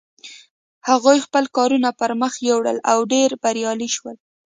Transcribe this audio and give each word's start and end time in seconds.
هغوی 0.89 1.17
خپل 1.25 1.43
کارونه 1.57 1.89
پر 1.99 2.11
مخ 2.21 2.33
یوړل 2.49 2.77
او 2.91 2.99
ډېر 3.13 3.29
بریالي 3.43 3.89
شول. 3.95 4.17